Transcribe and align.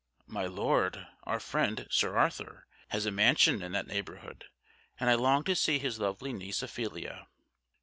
"My 0.25 0.47
Lord, 0.47 1.05
our 1.25 1.39
friend, 1.39 1.85
Sir 1.91 2.17
Arthur, 2.17 2.65
has 2.87 3.05
a 3.05 3.11
mansion 3.11 3.61
in 3.61 3.71
that 3.73 3.85
neigbourhood, 3.85 4.45
and 4.99 5.11
I 5.11 5.13
long 5.13 5.43
to 5.43 5.55
see 5.55 5.77
his 5.77 5.99
lovely 5.99 6.33
niece 6.33 6.63
Ophelia." 6.63 7.27